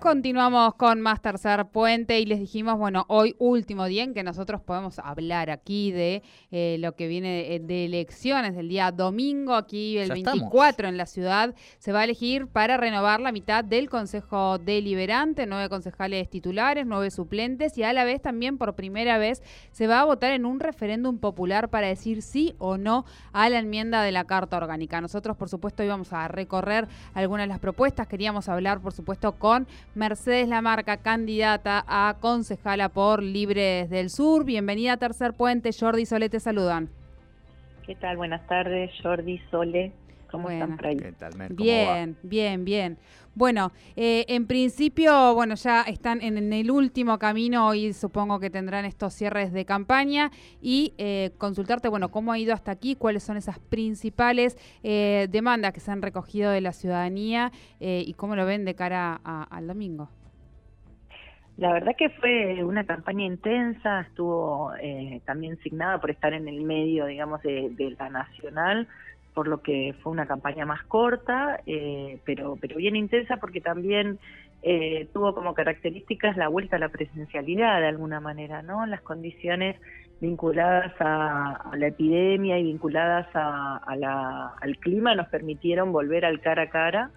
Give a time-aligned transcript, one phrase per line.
[0.00, 4.62] Continuamos con más tercer puente y les dijimos, bueno, hoy último día en que nosotros
[4.62, 10.08] podemos hablar aquí de eh, lo que viene de, elecciones del día domingo, aquí el
[10.08, 15.44] 24 en la ciudad, se va a elegir para renovar la mitad del Consejo Deliberante,
[15.44, 20.00] nueve concejales titulares, nueve suplentes y a la vez también por primera vez se va
[20.00, 24.12] a votar en un referéndum popular para decir sí o no a la enmienda de
[24.12, 25.02] la Carta Orgánica.
[25.02, 29.66] Nosotros, por supuesto, íbamos a recorrer algunas de las propuestas, queríamos hablar, por supuesto, con
[29.94, 34.44] Mercedes Lamarca, candidata a concejala por Libres del Sur.
[34.44, 35.70] Bienvenida a Tercer Puente.
[35.72, 36.88] Jordi Sole te saludan.
[37.84, 38.16] ¿Qué tal?
[38.16, 39.92] Buenas tardes, Jordi Sole.
[40.30, 40.96] ¿Cómo están por ahí?
[40.96, 42.98] ¿Qué tal, bien, bien, bien.
[43.34, 48.84] Bueno, eh, en principio, bueno, ya están en, el último camino y supongo que tendrán
[48.84, 53.36] estos cierres de campaña y eh, consultarte, bueno, cómo ha ido hasta aquí, cuáles son
[53.36, 58.64] esas principales eh, demandas que se han recogido de la ciudadanía y cómo lo ven
[58.64, 60.08] de cara al domingo.
[61.56, 64.72] La verdad que fue una campaña intensa, estuvo
[65.24, 68.88] también signada por estar en el medio, digamos, de la nacional
[69.34, 74.18] por lo que fue una campaña más corta, eh, pero, pero bien intensa porque también
[74.62, 78.84] eh, tuvo como características la vuelta a la presencialidad de alguna manera, ¿no?
[78.86, 79.76] Las condiciones
[80.20, 86.64] vinculadas a, la epidemia y vinculadas a, la, al clima nos permitieron volver al cara
[86.64, 87.10] a cara,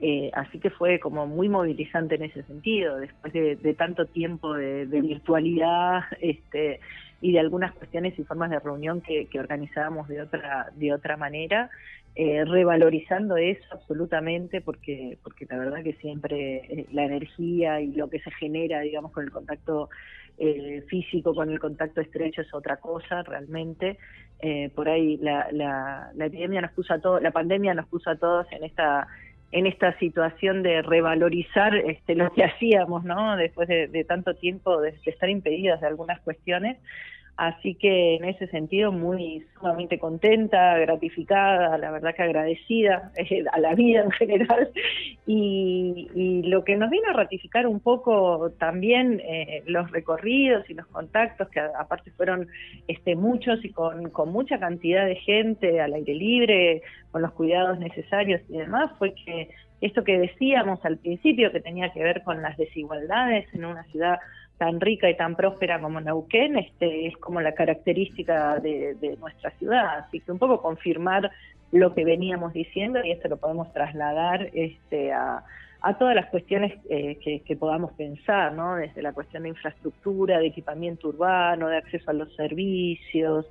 [0.00, 4.84] eh, así que fue como muy movilizante en ese sentido, después de, tanto tiempo de,
[4.86, 6.80] virtualidad, este,
[7.20, 11.70] y de algunas cuestiones y formas de reunión que, organizábamos de otra, de otra manera,
[12.16, 18.08] eh, revalorizando eso absolutamente porque, porque la verdad que siempre eh, la energía y lo
[18.08, 19.88] que se genera, digamos, con el contacto
[20.38, 23.98] eh, físico, con el contacto estrecho es otra cosa realmente.
[24.74, 28.16] por ahí la, la, la epidemia nos puso a todos, la pandemia nos puso a
[28.16, 29.08] todos en esta
[29.54, 33.36] en esta situación de revalorizar este, lo que hacíamos, ¿no?
[33.36, 36.76] Después de, tanto tiempo de, estar impedidas de algunas cuestiones.
[37.36, 43.58] Así que en ese sentido muy sumamente contenta, gratificada, la verdad que agradecida eh, a
[43.58, 44.70] la vida en general.
[45.26, 50.86] Y, lo que nos vino a ratificar un poco también eh, los recorridos y los
[50.86, 52.48] contactos que aparte fueron
[52.86, 57.78] este muchos y con, con mucha cantidad de gente al aire libre, con los cuidados
[57.78, 59.48] necesarios y demás, fue que
[59.80, 64.18] esto que decíamos al principio que tenía que ver con las desigualdades en una ciudad
[64.58, 69.98] tan rica y tan próspera como Neuquén, este, es como la característica de, nuestra ciudad.
[69.98, 71.30] Así que un poco confirmar
[71.72, 75.42] lo que veníamos diciendo y esto lo podemos trasladar este, a,
[75.98, 78.76] todas las cuestiones eh, que, podamos pensar, ¿no?
[78.76, 83.46] Desde la cuestión de infraestructura, de equipamiento urbano, de acceso a los servicios.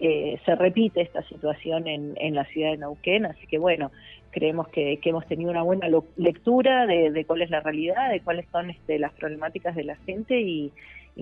[0.00, 3.90] Eh, se repite esta situación en, en la ciudad de Neuquén, así que bueno,
[4.30, 8.70] creemos que, hemos tenido una buena lectura de, cuál es la realidad, de cuáles son
[8.70, 10.72] este, las problemáticas de la gente y,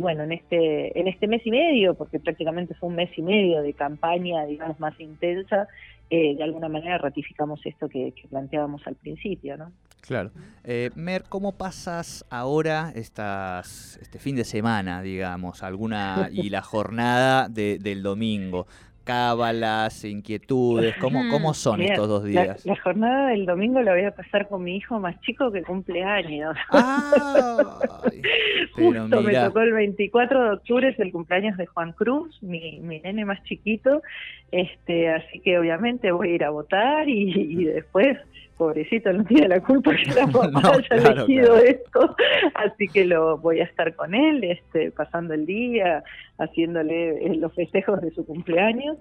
[0.00, 3.62] bueno, en este, en este mes y medio, porque prácticamente fue un mes y medio
[3.62, 5.68] de campaña, digamos, más intensa,
[6.10, 9.72] eh, de alguna manera ratificamos esto que, planteábamos al principio, ¿no?
[10.02, 10.30] Claro.
[10.62, 17.48] Eh, Mer, ¿cómo pasas ahora estas, este fin de semana, digamos, alguna y la jornada
[17.48, 18.66] del domingo?
[19.06, 20.96] Cábalas, inquietudes?
[20.96, 22.66] ¿Cómo, cómo son estos dos días?
[22.66, 26.02] La, jornada del domingo la voy a pasar con mi hijo más chico que cumple
[26.02, 26.56] años.
[28.74, 32.98] Justo me tocó el 24 de octubre, es el cumpleaños de Juan Cruz, mi, mi
[32.98, 34.02] nene más chiquito,
[34.50, 38.18] este, así que obviamente voy a ir a votar y después
[38.56, 42.16] pobrecito no tiene la culpa que la mamá haya elegido esto,
[42.54, 46.02] así que lo voy a estar con él, este, pasando el día,
[46.38, 48.98] haciéndole eh, los festejos de su cumpleaños,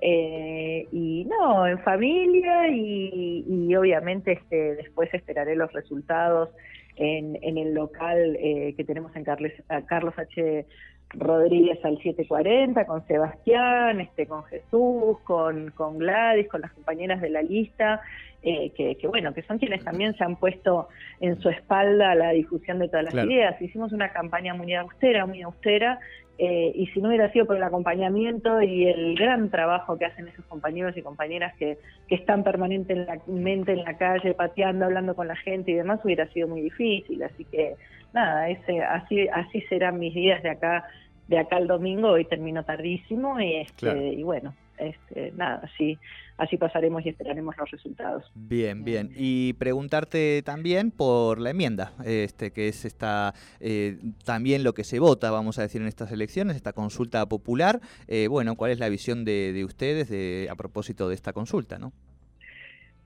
[0.00, 6.50] eh, y no, en familia y, obviamente este, después esperaré los resultados
[6.96, 9.52] en, en el local eh, que tenemos en Carles,
[9.86, 10.66] Carlos H.
[11.16, 17.30] Rodríguez al 740, con Sebastián, este, con Jesús, con, con Gladys, con las compañeras de
[17.30, 18.00] la lista,
[18.42, 20.88] eh, que, bueno, que son quienes también se han puesto
[21.20, 23.60] en su espalda la difusión de todas las ideas.
[23.60, 25.98] Hicimos una campaña muy austera, muy austera,
[26.36, 30.28] eh, y si no hubiera sido por el acompañamiento y el gran trabajo que hacen
[30.28, 31.78] esos compañeros y compañeras que,
[32.08, 36.48] que están permanentemente en la calle, pateando, hablando con la gente y demás, hubiera sido
[36.48, 37.22] muy difícil.
[37.22, 37.76] Así que
[38.12, 40.84] nada, ese, así, así serán mis días de acá
[41.28, 45.98] de acá al domingo, hoy termino tardísimo y, este, y bueno, este, nada, así,
[46.36, 48.24] así pasaremos y esperaremos los resultados.
[48.34, 49.10] Bien, bien.
[49.16, 54.98] Y preguntarte también por la enmienda, este, que es esta, eh, también lo que se
[54.98, 57.80] vota, vamos a decir, en estas elecciones, esta consulta popular.
[58.08, 61.78] Eh, bueno, ¿cuál es la visión de, de ustedes de, a propósito de esta consulta,
[61.78, 61.92] no?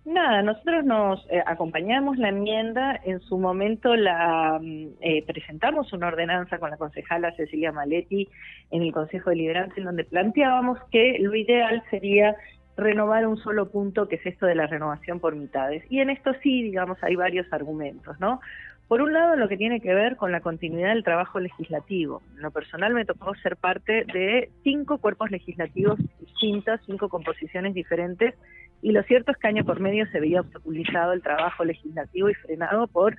[0.08, 6.06] Nada, nosotros nos eh, acompañamos la enmienda, en su momento la mm, eh, presentamos una
[6.06, 8.26] ordenanza con la concejala Cecilia Maletti
[8.70, 12.34] en el Consejo de Lideranza, en donde planteábamos que lo ideal sería
[12.78, 15.84] renovar un solo punto, que es esto de la renovación por mitades.
[15.90, 18.40] Y en esto sí, digamos, hay varios argumentos, ¿no?
[18.86, 22.22] Por un lado, lo que tiene que ver con la continuidad del trabajo legislativo.
[22.34, 28.34] En lo personal me tocó ser parte de cinco cuerpos legislativos distintos, cinco composiciones diferentes,
[28.80, 32.34] y lo cierto es que año por medio se veía obstaculizado el trabajo legislativo y
[32.34, 33.16] frenado por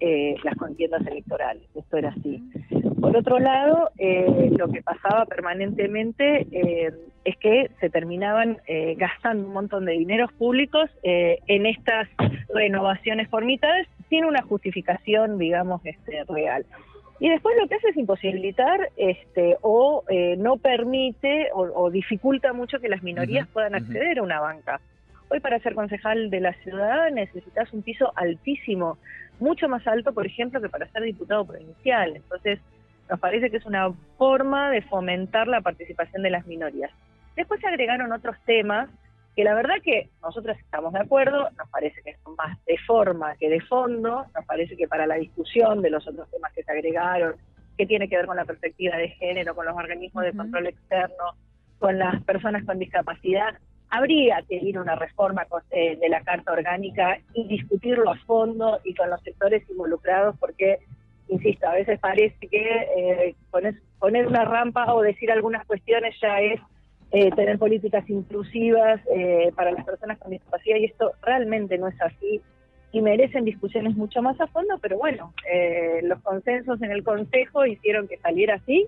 [0.00, 1.62] eh, las contiendas electorales.
[1.74, 2.42] Esto era así.
[3.00, 6.92] Por otro lado, eh, lo que pasaba permanentemente eh,
[7.24, 8.58] es que se terminaban
[8.96, 12.08] gastando un montón de dineros públicos en estas
[12.52, 16.66] renovaciones por mitades sin una justificación, digamos, este, real.
[17.20, 20.02] Y después lo que hace es imposibilitar este, o
[20.38, 24.80] no permite o, dificulta mucho que las minorías puedan acceder a una banca.
[25.32, 28.98] Hoy para ser concejal de la ciudad necesitas un piso altísimo,
[29.40, 32.16] mucho más alto, por ejemplo, que para ser diputado provincial.
[32.16, 32.58] Entonces,
[33.08, 36.90] nos parece que es una forma de fomentar la participación de las minorías.
[37.34, 38.90] Después se agregaron otros temas
[39.34, 43.34] que la verdad que nosotros estamos de acuerdo, nos parece que son más de forma
[43.36, 46.72] que de fondo, nos parece que para la discusión de los otros temas que se
[46.72, 47.36] agregaron,
[47.78, 51.36] que tiene que ver con la perspectiva de género, con los organismos de control externo,
[51.78, 53.54] con las personas con discapacidad,
[53.92, 58.80] habría que ir a una reforma eh, de la Carta Orgánica y discutirlo a fondo
[58.84, 60.78] y con los sectores involucrados, porque,
[61.28, 66.58] insisto, a veces parece que eh, poner, una rampa o decir algunas cuestiones ya es
[67.10, 68.98] eh, tener políticas inclusivas
[69.54, 72.40] para las personas con discapacidad y esto realmente no es así
[72.92, 75.34] y merecen discusiones mucho más a fondo, pero bueno,
[76.02, 78.86] los consensos en el Consejo hicieron que saliera así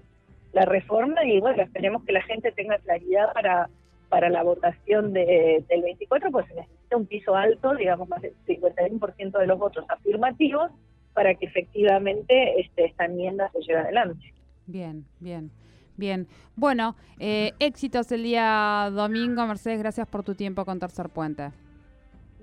[0.55, 3.69] la reforma y bueno, esperemos que la gente tenga claridad para
[4.15, 8.33] para la votación de, del 24, pues se necesita un piso alto, digamos más del
[8.47, 10.71] 51% de los votos afirmativos,
[11.15, 14.33] para que efectivamente este, esta enmienda se lleve adelante.
[14.67, 15.51] Bien, bien.
[15.97, 19.45] Bien, bueno, eh, éxitos el día domingo.
[19.49, 21.51] Mercedes, gracias por tu tiempo con Tercer Puente.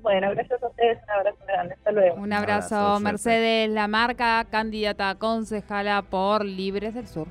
[0.01, 2.15] Bueno, gracias a ustedes, un abrazo grande, hasta luego.
[2.15, 7.27] Un abrazo, Mercedes, la marca candidata a concejala por Libres del Sur.